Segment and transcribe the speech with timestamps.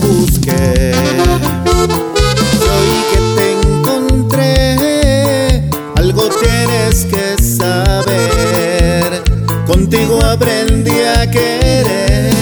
[0.00, 0.92] busqué.
[2.62, 9.22] Hoy que te encontré, algo tienes que saber.
[9.66, 12.34] Contigo aprendí a querer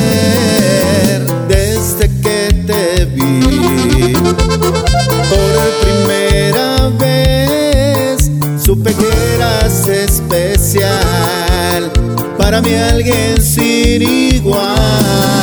[1.49, 4.13] desde que te vi.
[5.31, 8.31] Por primera vez
[8.63, 11.91] supe que eras especial.
[12.37, 15.38] Para mí alguien sin igual.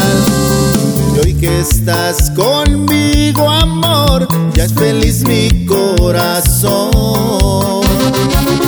[1.59, 6.91] Estás conmigo, amor, ya es feliz mi corazón.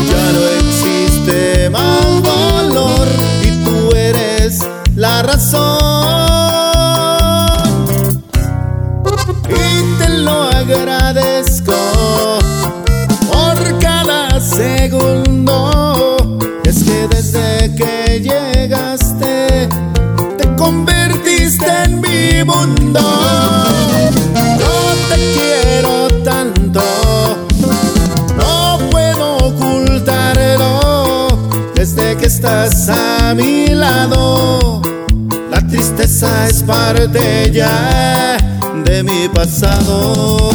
[0.09, 3.07] Ya no existe más dolor
[3.43, 4.65] y tú eres
[4.95, 5.77] la razón.
[9.49, 11.56] Y te lo agradezco
[22.38, 22.99] mi mundo.
[24.59, 26.81] Yo te quiero tanto,
[28.35, 31.27] no puedo ocultarlo.
[31.73, 34.81] Desde que estás a mi lado,
[35.49, 38.38] la tristeza es parte ya
[38.85, 40.47] de mi pasado.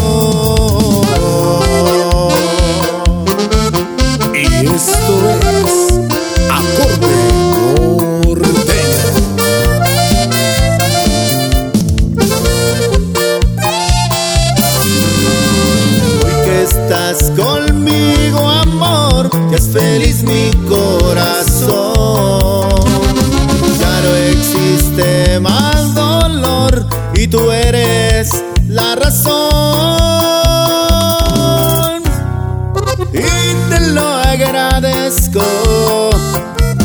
[19.73, 21.73] Feliz mi corazón.
[23.81, 29.43] Ya no existe más dolor y tú eres la razón.
[33.13, 35.41] Y te lo agradezco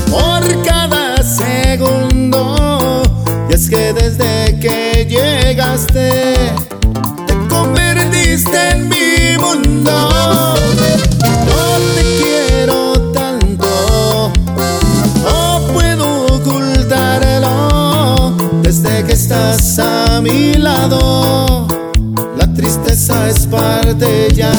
[0.09, 3.03] por cada segundo.
[3.50, 6.53] Y es que desde que llegaste
[18.79, 21.67] Desde que estás a mi lado,
[22.38, 24.51] la tristeza es parte ya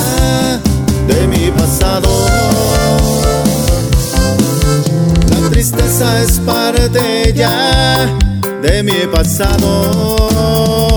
[1.07, 2.27] de mi pasado.
[5.31, 8.13] La tristeza es parte ya
[8.61, 10.88] de mi pasado.